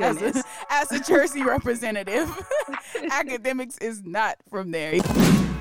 [0.00, 0.44] Goodness.
[0.70, 2.28] As a, as a Jersey representative,
[2.94, 5.00] Akademiks is not from there.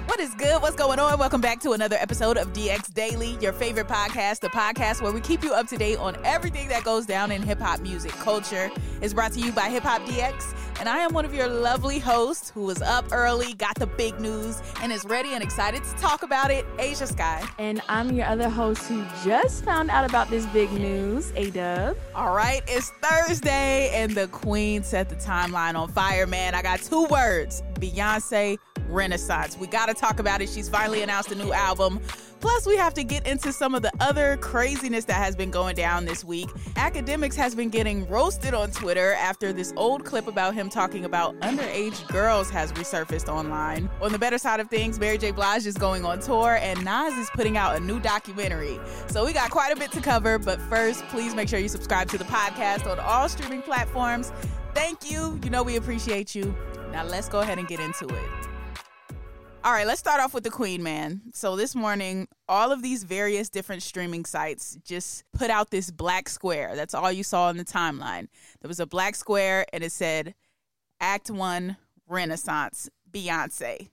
[0.10, 0.60] What is good?
[0.64, 1.20] What's going on?
[1.20, 5.22] Welcome back to another episode of DX Daily, your favorite podcast, the podcast where we
[5.22, 8.72] keep you up to date on everything that goes down in hip hop music culture.
[9.04, 12.00] It's brought to you by Hip Hop DX, and I am one of your lovely
[12.00, 15.92] hosts who was up early, got the big news, and is ready and excited to
[15.98, 17.48] talk about it, Ashia Skye.
[17.60, 21.96] And I'm your other host who just found out about this big news, A Dub.
[22.16, 26.56] All right, it's Thursday, and the Queen set the timeline on fire, man.
[26.56, 28.58] I got two words Beyonce
[28.90, 29.58] Renaissance.
[29.58, 30.50] We got to talk about it.
[30.50, 32.00] She's finally announced a new album.
[32.40, 35.76] Plus, we have to get into some of the other craziness that has been going
[35.76, 36.48] down this week.
[36.76, 41.38] Akademiks has been getting roasted on Twitter after this old clip about him talking about
[41.42, 43.90] underage girls has resurfaced online.
[44.02, 45.32] On the better side of things, Mary J.
[45.32, 48.80] Blige is going on tour and Nas is putting out a new documentary.
[49.08, 52.10] So we got quite a bit to cover, but first, please make sure you subscribe
[52.10, 54.32] to the podcast on all streaming platforms.
[54.74, 55.40] Thank you.
[55.44, 56.56] You know we appreciate you.
[56.92, 58.49] Now let's go ahead and get into it.
[59.62, 61.22] All right, let's start off with the Queen, man.
[61.34, 66.30] So this morning, all of these various different streaming sites just put out this black
[66.30, 66.78] square.
[66.78, 68.30] That's all you saw in the timeline.
[68.62, 70.34] There was a black square and it said
[71.02, 71.76] Act 1
[72.08, 73.90] Renaissance Beyonce.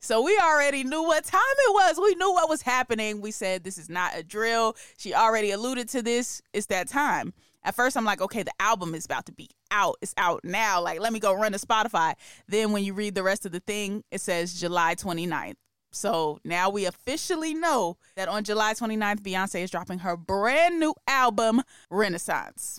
[0.00, 1.98] So we already knew what time it was.
[2.00, 3.20] We knew what was happening.
[3.20, 4.76] We said this is not a drill.
[4.96, 6.40] She already alluded to this.
[6.52, 7.32] It's that time.
[7.64, 9.96] At first, I'm like, okay, the album is about to be out.
[10.00, 10.80] It's out now.
[10.80, 12.14] Like, let me go run to Spotify.
[12.46, 15.56] Then when you read the rest of the thing, it says July 29th.
[15.90, 20.94] So now we officially know that on July 29th, Beyonce is dropping her brand new
[21.08, 22.78] album, Renaissance.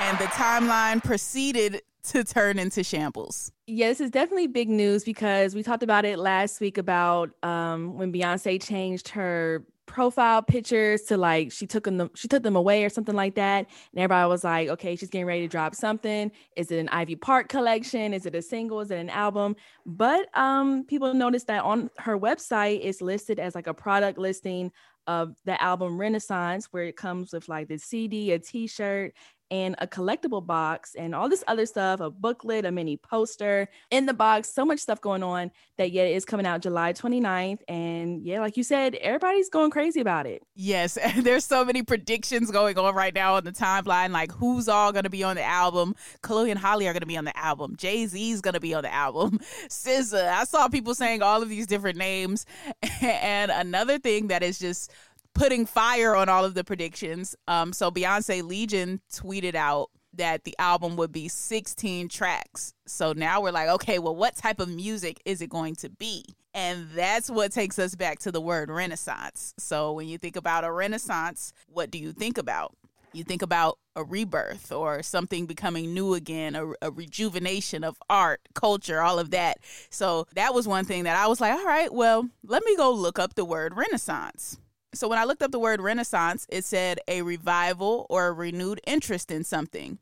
[0.00, 3.52] And the timeline proceeded to turn into shambles.
[3.66, 7.98] Yeah, this is definitely big news because we talked about it last week about um,
[7.98, 12.84] when Beyonce changed her profile pictures to like she took them she took them away
[12.84, 13.66] or something like that.
[13.92, 16.30] And everybody was like okay she's getting ready to drop something.
[16.54, 18.14] Is it an ivy park collection?
[18.14, 18.80] Is it a single?
[18.80, 19.56] Is it an album?
[19.84, 24.70] But um people noticed that on her website it's listed as like a product listing
[25.08, 29.12] of the album renaissance where it comes with like the cd a t-shirt
[29.50, 34.06] and a collectible box and all this other stuff, a booklet, a mini poster in
[34.06, 37.60] the box, so much stuff going on that yet is coming out July 29th.
[37.68, 40.42] And yeah, like you said, everybody's going crazy about it.
[40.54, 44.92] Yes, there's so many predictions going on right now on the timeline, like who's all
[44.92, 45.94] gonna be on the album.
[46.22, 47.76] Chloe and Halle are gonna be on the album.
[47.76, 49.38] Jay-Z's gonna be on the album.
[49.68, 50.28] SZA.
[50.28, 52.46] I saw people saying all of these different names.
[53.00, 54.92] and another thing that is just
[55.34, 57.36] putting fire on all of the predictions.
[57.48, 62.74] Um, so Beyonce Legion tweeted out that the album would be 16 tracks.
[62.86, 66.24] So now we're like, okay, well, what type of music is it going to be?
[66.52, 69.54] And that's what takes us back to the word renaissance.
[69.58, 72.74] So when you think about a renaissance, what do you think about?
[73.12, 78.40] You think about a rebirth or something becoming new again, a, a, rejuvenation of art,
[78.54, 79.58] culture, all of that.
[79.90, 82.92] So that was one thing that I was like, all right, well, let me go
[82.92, 84.58] look up the word renaissance.
[84.92, 88.80] So when I looked up the word renaissance, it said a revival or a renewed
[88.86, 89.98] interest in something.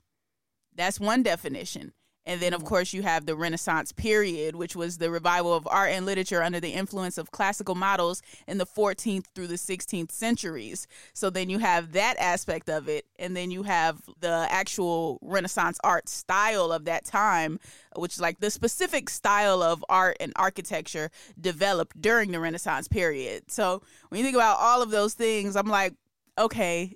[0.74, 1.92] That's one definition.
[2.28, 5.92] And then, of course, you have the Renaissance period, which was the revival of art
[5.92, 10.86] and literature under the influence of classical models in the 14th through the 16th centuries.
[11.14, 13.06] So then you have that aspect of it.
[13.18, 17.60] And then you have the actual Renaissance art style of that time,
[17.96, 23.50] which is like the specific style of art and architecture developed during the Renaissance period.
[23.50, 23.80] So
[24.10, 25.94] when you think about all of those things, I'm like,
[26.36, 26.94] okay,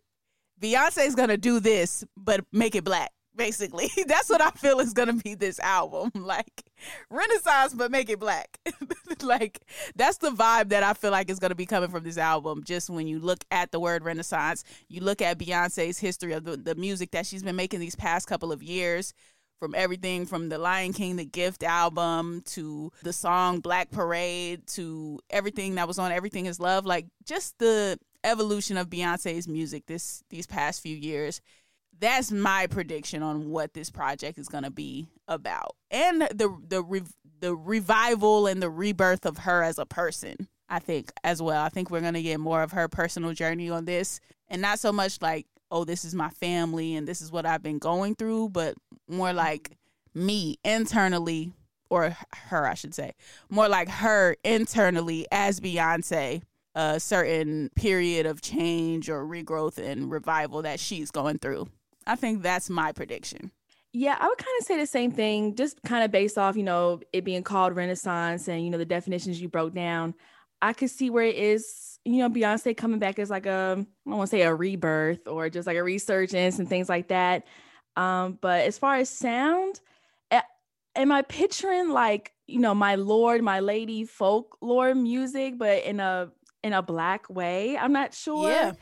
[0.61, 3.91] Beyonce's gonna do this, but make it black basically.
[4.07, 6.11] That's what I feel is gonna be this album.
[6.23, 6.65] Like
[7.11, 8.59] Renaissance, but make it black.
[9.23, 9.61] like
[9.97, 12.63] that's the vibe that I feel like is gonna be coming from this album.
[12.65, 16.57] Just when you look at the word Renaissance, you look at Beyonce's history of the,
[16.57, 19.13] the music that she's been making these past couple of years.
[19.59, 25.21] From everything from the Lion King, the Gift album, to the song Black Parade, to
[25.31, 30.23] everything that was on Everything Is Love, like just the evolution of Beyonce's music this
[30.31, 31.41] these past few years
[32.03, 35.77] that's my prediction on what this project is going to be about.
[35.91, 37.07] And the the
[37.41, 41.63] the revival and the rebirth of her as a person i think as well.
[41.63, 44.21] I think we're going to get more of her personal journey on this.
[44.49, 47.63] And not so much like oh this is my family and this is what I've
[47.63, 48.75] been going through, but
[49.09, 49.77] more like
[50.15, 51.53] me internally
[51.91, 52.17] or
[52.49, 53.13] her I should say,
[53.51, 56.43] more like her internally as Beyonce
[56.75, 61.69] a certain period of change or regrowth and revival that she's going through.
[62.07, 63.51] I think that's my prediction.
[63.93, 66.63] Yeah, I would kind of say the same thing, just kind of based off, you
[66.63, 70.15] know, it being called Renaissance and, you know, the definitions you broke down.
[70.63, 74.11] I could see where it is, you know, Beyonce coming back as like a, I
[74.11, 77.45] don't want to say a rebirth or just like a resurgence and things like that.
[77.97, 79.81] Um, but as far as sound,
[80.95, 86.31] am I picturing like, you know, my Lord, my lady folklore music, but in a
[86.63, 87.77] in a black way.
[87.77, 88.51] I'm not sure.
[88.51, 88.73] Yeah.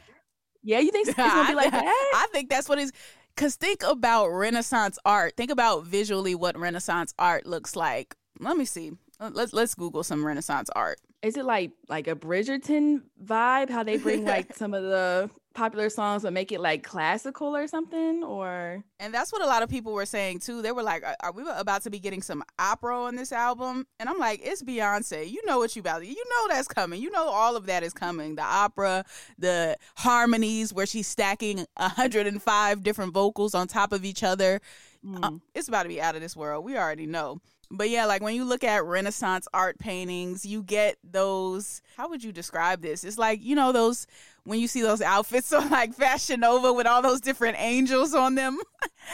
[0.62, 2.10] Yeah, you think it's gonna be like that?
[2.14, 2.92] I think that's what is
[3.34, 5.36] because think about Renaissance art.
[5.36, 8.14] Think about visually what Renaissance art looks like.
[8.38, 8.92] Let me see.
[9.18, 10.98] Uh, let's let's Google some Renaissance art.
[11.22, 13.70] Is it like like a Bridgerton vibe?
[13.70, 17.66] How they bring like some of the popular songs but make it like classical or
[17.66, 18.82] something or?
[18.98, 20.62] And that's what a lot of people were saying too.
[20.62, 23.86] They were like are, are we about to be getting some opera on this album.
[23.98, 25.28] And i'm like it's beyonce.
[25.30, 27.00] You know what you about you know that's coming.
[27.00, 28.36] You know all of that is coming.
[28.36, 29.04] The opera
[29.38, 34.60] the harmonies where she's stacking 105 different vocals on top of each other.
[35.04, 35.24] Mm.
[35.24, 36.64] uh, it's about to be out of this world.
[36.64, 37.40] We already know.
[37.70, 41.82] But yeah, like when you look at Renaissance art paintings, you get those.
[41.96, 43.04] How would you describe this?
[43.04, 44.08] It's like, you know, those
[44.44, 48.34] when you see those outfits on like Fashion Nova with all those different angels on
[48.34, 48.58] them.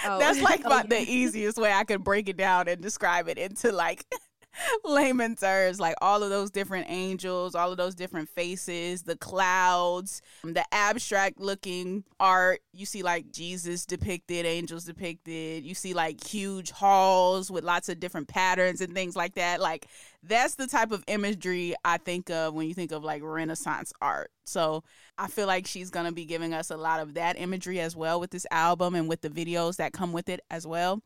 [0.05, 0.19] Oh.
[0.19, 3.38] That's like oh, about the easiest way I could break it down and describe it
[3.38, 4.05] into like
[4.85, 10.23] layman terms, like all of those different angels, all of those different faces, the clouds,
[10.44, 12.61] um, the abstract looking art.
[12.73, 15.64] You see like Jesus depicted, angels depicted.
[15.64, 19.61] You see like huge halls with lots of different patterns and things like that.
[19.61, 19.87] Like
[20.23, 24.31] that's the type of imagery I think of when you think of like Renaissance art.
[24.44, 24.85] So
[25.19, 27.97] I feel like she's going to be giving us a lot of that imagery as
[27.97, 31.02] well with this album and with the videos that come with it as well.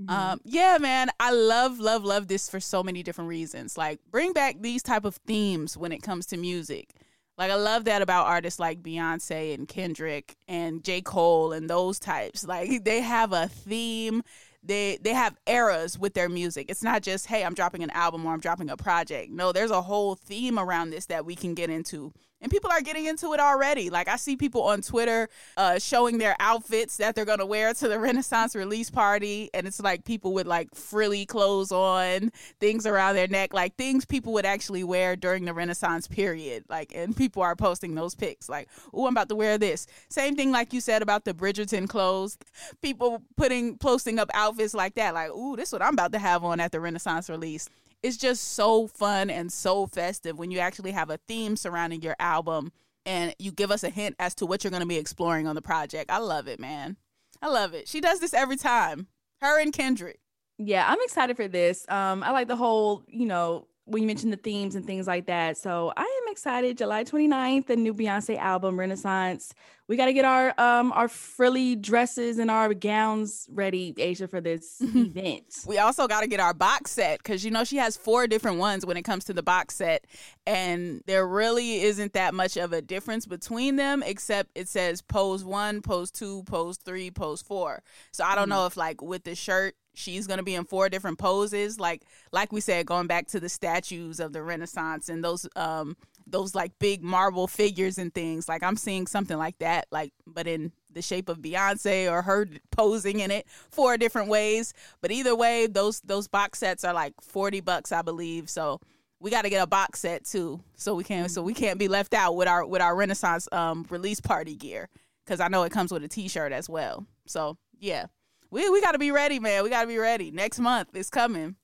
[0.00, 0.10] Mm-hmm.
[0.10, 3.76] Um, yeah, man, I love, love, love this for so many different reasons.
[3.76, 6.94] Like, bring back these type of themes when it comes to music.
[7.36, 11.00] Like, I love that about artists like Beyonce and Kendrick and J.
[11.00, 12.46] Cole and those types.
[12.46, 14.22] Like, they have a theme.
[14.60, 16.66] They they have eras with their music.
[16.68, 19.30] It's not just hey, I'm dropping an album or I'm dropping a project.
[19.30, 22.80] No, there's a whole theme around this that we can get into and people are
[22.80, 23.90] getting into it already.
[23.90, 27.88] Like I see people on Twitter uh, showing their outfits that they're gonna wear to
[27.88, 32.30] the Renaissance release party, and it's like people with like frilly clothes on,
[32.60, 36.64] things around their neck, like things people would actually wear during the Renaissance period.
[36.68, 40.36] Like, and people are posting those pics, like, "Oh, I'm about to wear this." Same
[40.36, 42.38] thing, like you said about the Bridgerton clothes.
[42.82, 46.18] People putting posting up outfits like that, like, "Ooh, this is what I'm about to
[46.18, 47.68] have on at the Renaissance release."
[48.02, 52.16] It's just so fun and so festive when you actually have a theme surrounding your
[52.18, 52.72] album
[53.04, 55.54] and you give us a hint as to what you're going to be exploring on
[55.54, 56.10] the project.
[56.10, 56.96] I love it, man.
[57.40, 57.88] I love it.
[57.88, 59.08] She does this every time.
[59.40, 60.20] Her and Kendrick.
[60.58, 61.86] Yeah, I'm excited for this.
[61.88, 65.26] Um, I like the whole, you know, when you mentioned the themes and things like
[65.26, 65.56] that.
[65.56, 66.76] So I am excited.
[66.76, 69.54] July 29th, the new Beyonce album, Renaissance.
[69.88, 74.40] We got to get our um our frilly dresses and our gowns ready, Ashia, for
[74.40, 75.64] this event.
[75.66, 78.58] We also got to get our box set because you know she has four different
[78.58, 80.04] ones when it comes to the box set,
[80.46, 85.42] and there really isn't that much of a difference between them, except it says pose
[85.42, 87.82] one, pose two, pose three, pose four.
[88.12, 88.50] So I don't mm-hmm.
[88.50, 92.02] know if like with the shirt she's going to be in four different poses like
[92.32, 95.96] like we said going back to the statues of the renaissance and those um
[96.30, 98.48] those like big marble figures and things.
[98.48, 102.46] Like i'm seeing something like that like but in the shape of beyonce or her
[102.70, 104.72] posing in it four different ways.
[105.00, 108.48] But either way those those box sets are like 40 bucks i believe.
[108.48, 108.80] So
[109.20, 111.88] we got to get a box set too so we can so we can't be
[111.88, 114.88] left out with our with our renaissance um release party gear
[115.24, 117.06] because i know it comes with a t-shirt as well.
[117.26, 118.06] So yeah
[118.50, 119.62] we we got to be ready, man.
[119.62, 120.30] We got to be ready.
[120.30, 121.56] Next month is coming.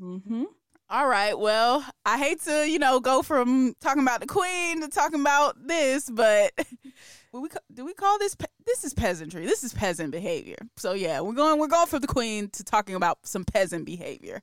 [0.00, 0.44] Mm-hmm.
[0.90, 1.38] All right.
[1.38, 5.66] Well, I hate to, you know, go from talking about the queen to talking about
[5.66, 6.52] this, but
[7.32, 9.46] we do we call this this is peasantry.
[9.46, 10.58] This is peasant behavior.
[10.76, 14.42] So yeah, we're going we're going from the queen to talking about some peasant behavior.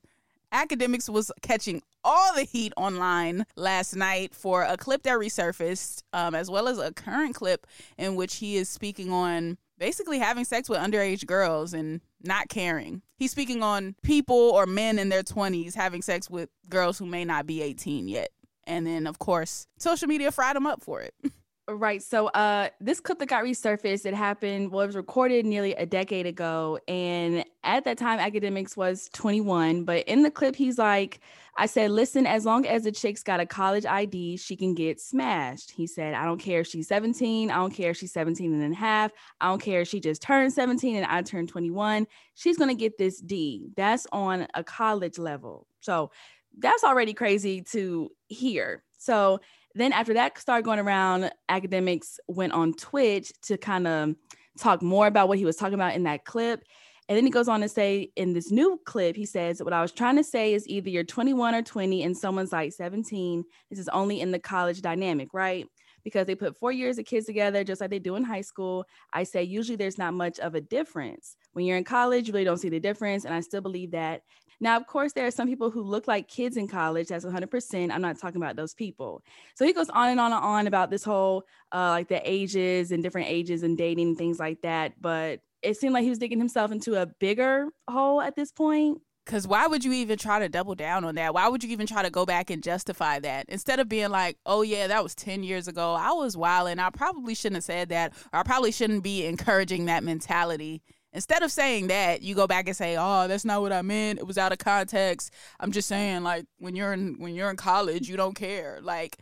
[0.51, 6.33] Akademiks was catching all the heat online last night for a clip that resurfaced, um,
[6.33, 7.67] as well as a current clip
[7.99, 13.01] in which he is speaking on basically having sex with underage girls and not caring.
[13.17, 17.25] He's speaking on people or men in their 20s having sex with girls who may
[17.25, 18.29] not be 18 yet.
[18.67, 21.15] And then, of course, social media fried him up for it.
[21.71, 22.01] Right.
[22.01, 25.85] So uh this clip that got resurfaced, it happened, well, it was recorded nearly a
[25.85, 26.79] decade ago.
[26.88, 29.83] And at that time, Akademiks was 21.
[29.83, 31.19] But in the clip, he's like,
[31.57, 34.99] I said, listen, as long as the chick's got a college ID, she can get
[34.99, 35.71] smashed.
[35.71, 37.51] He said, I don't care if she's 17.
[37.51, 39.11] I don't care if she's 17 and a half.
[39.41, 42.07] I don't care if she just turned 17 and I turned 21.
[42.33, 43.69] She's to get this D.
[43.75, 45.67] That's on a college level.
[45.81, 46.11] So
[46.57, 48.83] that's already crazy to hear.
[48.97, 49.39] So
[49.75, 54.15] then after that started going around, Akademiks went on Twitch to kind of
[54.57, 56.63] talk more about what he was talking about in that clip.
[57.07, 59.81] And then he goes on to say in this new clip, he says, What I
[59.81, 63.43] was trying to say is either you're 21 or 20 and someone's like 17.
[63.69, 65.65] This is only in the college dynamic, right?
[66.09, 68.85] Because they put four years of kids together, just like they do in high school.
[69.13, 71.37] I say usually there's not much of a difference.
[71.53, 73.25] When you're in college, you really don't see the difference.
[73.25, 74.23] And I still believe that.
[74.61, 77.07] Now, of course, there are some people who look like kids in college.
[77.07, 77.91] That's 100%.
[77.91, 79.23] I'm not talking about those people.
[79.55, 82.91] So he goes on and on and on about this whole, uh, like the ages
[82.91, 84.99] and different ages and dating and things like that.
[84.99, 89.01] But it seemed like he was digging himself into a bigger hole at this point.
[89.29, 91.36] Because why would you even try to double down on that?
[91.36, 94.39] Why would you even try to go back and justify that instead of being like,
[94.43, 95.93] "Oh yeah, that was ten years ago.
[95.93, 99.27] I was wild, and I probably shouldn't have said that, or I probably shouldn't be
[99.27, 100.81] encouraging that mentality."
[101.13, 104.17] Instead of saying that, you go back and say, "Oh, that's not what I meant.
[104.17, 105.31] It was out of context.
[105.59, 109.17] I'm just saying like when you're in when you're in college, you don't care." Like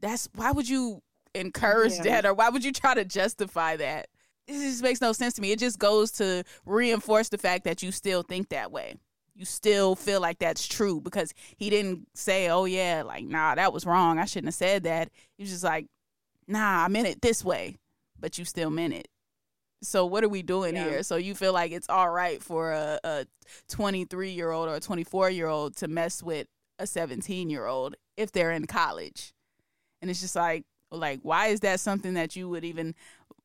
[0.00, 1.02] that's why would you
[1.34, 2.04] encourage yeah.
[2.04, 4.08] that or why would you try to justify that?
[4.48, 5.52] It just makes no sense to me.
[5.52, 8.96] It just goes to reinforce the fact that you still think that way.
[9.34, 13.72] You still feel like that's true because he didn't say, "Oh yeah, like nah, that
[13.72, 14.18] was wrong.
[14.18, 15.86] I shouldn't have said that." He was just like,
[16.46, 17.78] "Nah, I meant it this way."
[18.20, 19.08] But you still meant it.
[19.82, 20.88] So what are we doing yeah.
[20.88, 21.02] here?
[21.02, 23.26] So you feel like it's all right for a, a
[23.68, 26.46] 23 year old or a 24 year old to mess with
[26.78, 29.32] a 17 year old if they're in college,
[30.00, 32.94] and it's just like like why is that something that you would even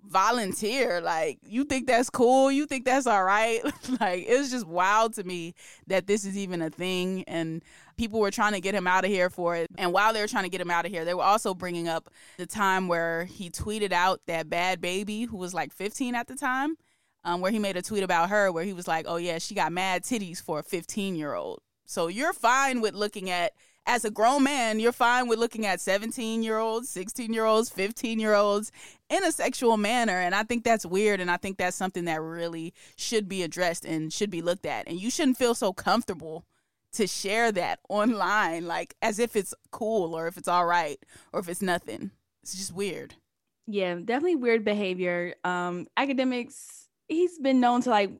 [0.05, 3.61] volunteer like you think that's cool you think that's all right?
[3.99, 5.53] Like it was just wild to me
[5.87, 7.63] that this is even a thing and
[7.97, 9.69] people were trying to get him out of here for it.
[9.77, 11.87] And while they were trying to get him out of here they were also bringing
[11.87, 16.27] up the time where he tweeted out that Bhad Bhabie who was like 15 at
[16.27, 16.75] the time
[17.23, 19.55] um, where he made a tweet about her where he was like oh yeah she
[19.55, 23.53] got mad titties for a 15 year old so you're fine with looking at
[23.87, 27.69] as a grown man, you're fine with looking at 17 year olds, 16 year olds,
[27.69, 28.71] 15 year olds
[29.09, 30.19] in a sexual manner.
[30.19, 31.19] And I think that's weird.
[31.19, 34.87] And I think that's something that really should be addressed and should be looked at.
[34.87, 36.45] And you shouldn't feel so comfortable
[36.93, 40.99] to share that online, like as if it's cool or if it's all right
[41.33, 42.11] or if it's nothing.
[42.43, 43.15] It's just weird.
[43.67, 45.35] Yeah, definitely weird behavior.
[45.43, 48.11] Um, Akademiks, he's been known to like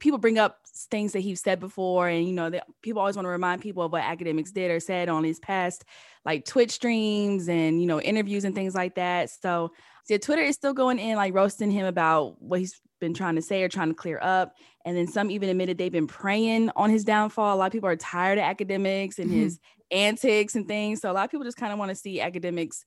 [0.00, 0.60] people bring up
[0.90, 3.84] things that he's said before and you know that people always want to remind people
[3.84, 5.84] of what Akademiks did or said on his past
[6.24, 9.70] like twitch streams and you know interviews and things like that so
[10.08, 13.42] yeah twitter is still going in like roasting him about what he's been trying to
[13.42, 14.56] say or trying to clear up.
[14.84, 17.54] And then some even admitted they've been praying on his downfall.
[17.54, 19.40] A lot of people are tired of Akademiks and mm-hmm.
[19.40, 21.00] his antics and things.
[21.00, 22.84] So a lot of people just kind of want to see Akademiks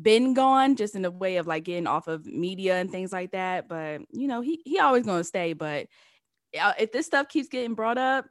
[0.00, 3.32] been gone just in a way of like getting off of media and things like
[3.32, 3.68] that.
[3.68, 5.52] But you know he he always to stay.
[5.52, 5.86] But
[6.52, 8.26] if this stuff keeps getting brought up,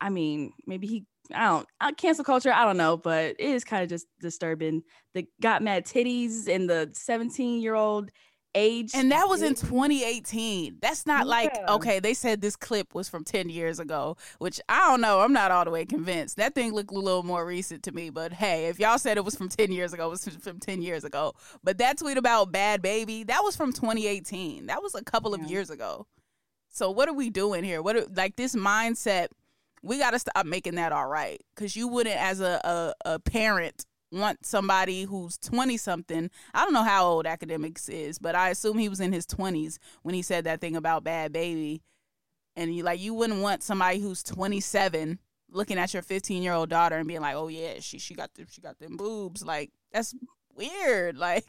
[0.00, 2.52] I mean, maybe he I don't uh, cancel culture.
[2.52, 4.82] I don't know, but it is kind of just disturbing.
[5.14, 8.10] The got mad titties and the 17 year old
[8.54, 10.78] age, and that was in 2018.
[10.80, 11.30] That's not yeah.
[11.30, 12.00] like okay.
[12.00, 15.20] They said this clip was from 10 years ago, which I don't know.
[15.20, 16.36] I'm not all the way convinced.
[16.36, 18.10] That thing looked a little more recent to me.
[18.10, 20.82] But hey, if y'all said it was from 10 years ago, it was from 10
[20.82, 21.34] years ago.
[21.62, 24.66] But that tweet about Bhad Bhabie, that was from 2018.
[24.66, 25.44] That was a couple yeah.
[25.44, 26.06] of years ago.
[26.70, 27.80] So what are we doing here?
[27.82, 29.28] What are, like this mindset?
[29.84, 33.18] We got to stop making that all right because you wouldn't, as a, a, a
[33.18, 36.30] parent, want somebody who's 20 something.
[36.54, 39.78] I don't know how old Akademiks is, but I assume he was in his 20s
[40.02, 41.80] when he said that thing about Bhad Bhabie.
[42.56, 45.18] And you like you wouldn't want somebody who's 27
[45.50, 48.32] looking at your 15 year old daughter and being like, "Oh yeah, she she got
[48.34, 50.14] the, she got them boobs." Like that's
[50.56, 51.16] weird.
[51.16, 51.44] Like,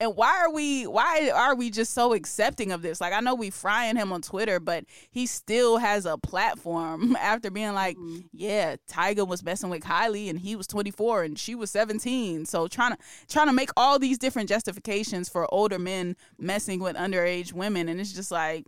[0.00, 3.00] and why are we why are we just so accepting of this?
[3.00, 7.50] Like, I know we frying him on Twitter, but he still has a platform after
[7.50, 8.20] being like, mm-hmm.
[8.32, 12.46] yeah, Tyga was messing with Kylie and he was 24 and she was 17.
[12.46, 16.96] So trying to trying to make all these different justifications for older men messing with
[16.96, 18.66] underage women, and it's just like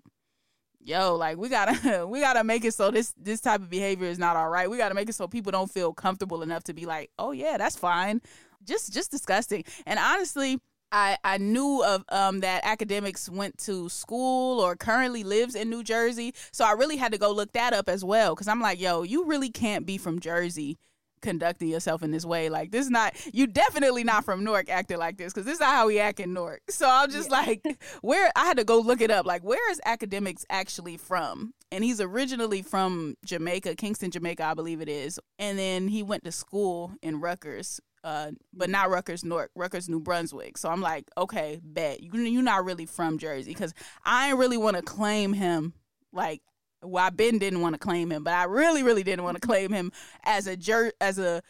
[0.85, 4.19] yo like we gotta we gotta make it so this this type of behavior is
[4.19, 6.87] not all right we gotta make it so people don't feel comfortable enough to be
[6.87, 8.21] like oh yeah that's fine
[8.65, 9.65] just just disgusting.
[9.87, 10.59] And honestly,
[10.93, 15.83] I, I knew of um, that Akademiks went to school or currently lives in New
[15.83, 16.35] Jersey.
[16.53, 19.03] So I really had to go look that up as well because I'm like, yo,
[19.03, 20.77] you really can't be from Jersey
[21.23, 22.51] conducting yourself in this way.
[22.51, 25.61] Like this is not you definitely not from Newark acting like this because this is
[25.61, 26.61] not how we act in Newark.
[26.69, 27.37] So I'm just yeah.
[27.37, 29.25] like, where I had to go look it up.
[29.25, 31.55] Like, where is Akademiks actually from?
[31.71, 35.19] And he's originally from Jamaica, Kingston, Jamaica, I believe it is.
[35.39, 40.01] And then he went to school in Rutgers, uh, but not Rutgers, Newark, Rutgers, New
[40.01, 40.59] Brunswick.
[40.59, 44.57] So I'm like, okay, bet you you're not really from Jersey because I ain't really
[44.57, 45.75] want to claim him
[46.13, 46.43] like
[46.85, 49.47] well, I Ben didn't want to claim him, but I really, really didn't want to
[49.47, 49.93] claim him
[50.25, 51.43] as a jer- as a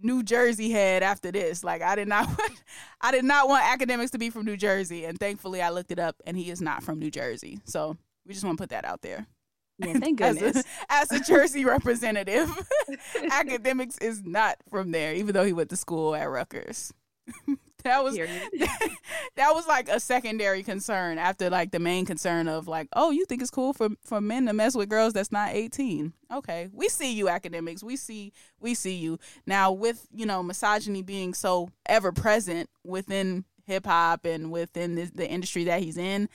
[0.00, 1.62] New Jersey head after this.
[1.64, 2.28] Like I did not
[3.00, 5.04] I did not want Akademiks to be from New Jersey.
[5.04, 7.60] And thankfully I looked it up and he is not from New Jersey.
[7.64, 7.96] So
[8.26, 9.26] we just want to put that out there.
[9.78, 10.56] Yeah, thank goodness.
[10.90, 12.48] as, a, as a Jersey representative,
[13.14, 16.92] Akademiks is not from there, even though he went to school at Rutgers.
[17.84, 22.88] that was that was like a secondary concern after like the main concern of like
[22.94, 26.12] oh you think it's cool for for men to mess with girls that's not 18
[26.32, 27.82] okay we see you Akademiks.
[27.82, 33.44] we see we see you now with you know misogyny being so ever present within
[33.66, 36.30] hip hop and within the, the industry that he's in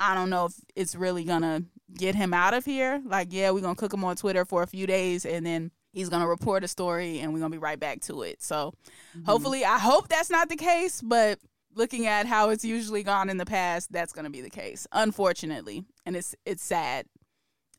[0.00, 1.62] i don't know if it's really gonna
[1.96, 4.66] get him out of here like yeah we're gonna cook him on twitter for a
[4.66, 7.62] few days and then he's going to report a story and we're going to be
[7.62, 8.42] right back to it.
[8.42, 8.72] So
[9.16, 9.24] mm-hmm.
[9.24, 11.38] hopefully, I hope that's not the case, but
[11.74, 14.86] looking at how it's usually gone in the past, that's going to be the case,
[14.92, 15.84] unfortunately.
[16.06, 17.06] And it's it's sad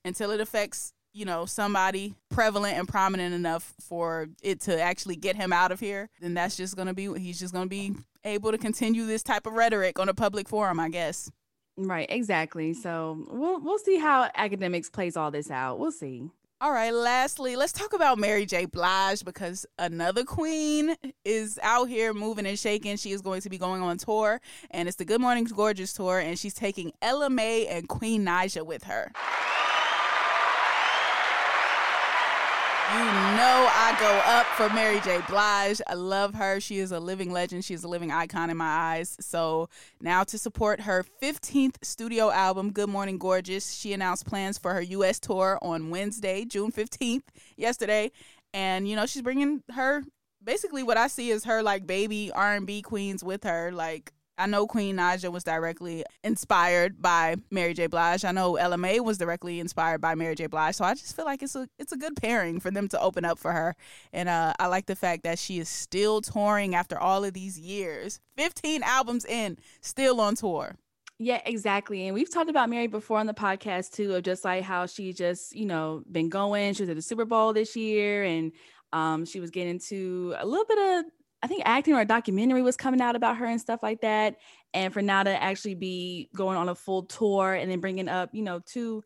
[0.05, 5.35] until it affects, you know, somebody prevalent and prominent enough for it to actually get
[5.35, 7.95] him out of here, then that's just going to be he's just going to be
[8.23, 11.31] able to continue this type of rhetoric on a public forum, I guess.
[11.81, 12.73] Right, exactly.
[12.73, 15.79] So we'll we'll see how Akademiks plays all this out.
[15.79, 16.29] We'll see.
[16.61, 18.65] All right, lastly, let's talk about Mary J.
[18.65, 20.93] Blige because another queen
[21.23, 22.97] is out here moving and shaking.
[22.97, 26.19] She is going to be going on tour, and it's the Good Morning Gorgeous tour,
[26.19, 29.09] and she's taking Ella Mai and Queen Naija with her.
[32.91, 33.05] You
[33.39, 35.21] know I go up for Mary J.
[35.29, 35.81] Blige.
[35.87, 36.59] I love her.
[36.59, 37.63] She is a living legend.
[37.63, 39.15] She is a living icon in my eyes.
[39.21, 39.69] So
[40.01, 44.81] now to support her 15th studio album, Good Morning Gorgeous, she announced plans for her
[44.81, 45.21] U.S.
[45.21, 47.23] tour on Wednesday, June 15th,
[47.55, 48.11] yesterday.
[48.53, 50.03] And, you know, she's bringing her,
[50.43, 53.71] basically what I see is her, like, baby R&B queens with her.
[53.71, 57.87] Like, I know Queen Naija was directly inspired by Mary J.
[57.87, 58.23] Blige.
[58.23, 60.47] I know Ella Mai was directly inspired by Mary J.
[60.47, 60.75] Blige.
[60.75, 63.25] So I just feel like it's a it's a good pairing for them to open
[63.25, 63.75] up for her.
[64.13, 67.59] And uh, I like the fact that she is still touring after all of these
[67.59, 68.21] years.
[68.37, 70.77] 15 albums in, still on tour.
[71.21, 72.07] Yeah, exactly.
[72.07, 75.11] And we've talked about Mary before on the podcast too, of just like how she
[75.11, 76.73] just, you know, been going.
[76.73, 78.53] She was at the Super Bowl this year and
[78.93, 82.61] um, she was getting into a little bit of I think acting or a documentary
[82.61, 84.37] was coming out about her and stuff like that.
[84.73, 88.29] And for now to actually be going on a full tour and then bringing up,
[88.33, 89.03] you know, two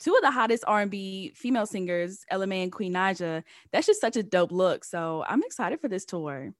[0.00, 3.42] two of the hottest R&B female singers, Mai and Queen Naija,
[3.72, 4.84] that's just such a dope look.
[4.84, 6.52] So I'm excited for this tour.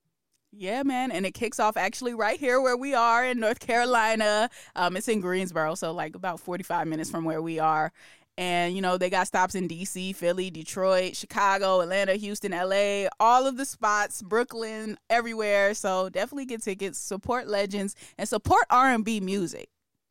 [0.56, 4.48] Yeah, man, and it kicks off actually right here where we are in North Carolina.
[4.76, 7.92] Um, it's in Greensboro, so like about 45 minutes from where we are.
[8.36, 13.46] And, you know, they got stops in DC, Philly, Detroit, Chicago, Atlanta, Houston, LA, all
[13.46, 15.74] of the spots, Brooklyn, everywhere.
[15.74, 19.68] So definitely get tickets, support legends, and support R&B music.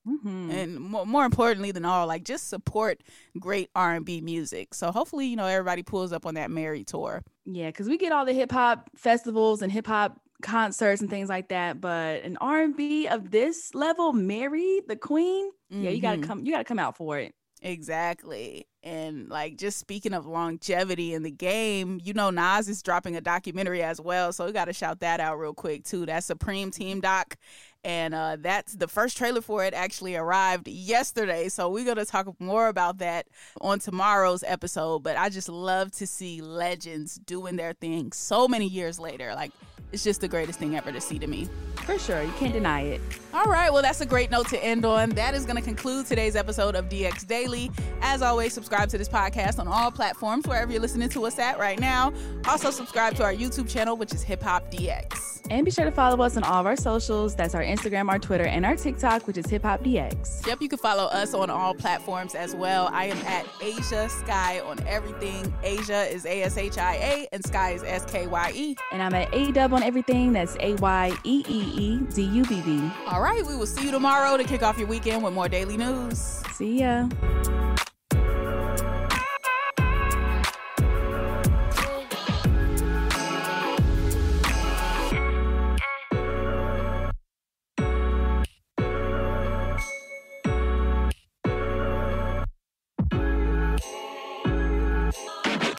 [0.07, 0.51] Mm-hmm.
[0.51, 3.01] And more, more importantly than all, like just support
[3.39, 4.73] great R and B music.
[4.73, 7.23] So hopefully, you know, everybody pulls up on that Mary tour.
[7.45, 11.29] Yeah, because we get all the hip hop festivals and hip hop concerts and things
[11.29, 15.83] like that, but an R and B of this level, Mary the Queen, mm-hmm.
[15.83, 16.27] yeah, you gotta mm-hmm.
[16.27, 17.33] come, you gotta come out for it.
[17.63, 18.67] Exactly.
[18.83, 23.21] And like just speaking of longevity in the game, you know Nas is dropping a
[23.21, 24.33] documentary as well.
[24.33, 26.05] So we gotta shout that out real quick too.
[26.05, 27.37] That Supreme Team Doc.
[27.85, 31.49] And uh, that's the first trailer for it actually arrived yesterday.
[31.49, 33.27] So we're gonna talk more about that
[33.61, 34.99] on tomorrow's episode.
[34.99, 39.33] But I just love to see legends doing their thing so many years later.
[39.33, 39.51] Like
[39.93, 41.47] it's just the greatest thing ever to see to me.
[41.85, 42.23] For sure.
[42.23, 43.01] You can't deny it.
[43.31, 43.71] All right.
[43.71, 45.11] Well, that's a great note to end on.
[45.11, 47.69] That is going to conclude today's episode of DX Daily.
[48.01, 51.59] As always, subscribe to this podcast on all platforms, wherever you're listening to us at
[51.59, 52.11] right now.
[52.47, 55.41] Also, subscribe to our YouTube channel, which is Hip Hop DX.
[55.49, 57.35] And be sure to follow us on all of our socials.
[57.35, 60.47] That's our Instagram, our Twitter, and our TikTok, which is Hip Hop DX.
[60.47, 62.89] Yep, you can follow us on all platforms as well.
[62.91, 65.53] I am at Ashia Skye on everything.
[65.63, 68.75] Ashia is A S H I A, and Skye is S K Y E.
[68.91, 70.33] And I'm at A Dub on everything.
[70.33, 72.91] That's A Y E E E D U B B.
[73.07, 75.77] All right, we will see you tomorrow to kick off your weekend with more daily
[75.77, 76.41] news.
[76.53, 77.07] See ya.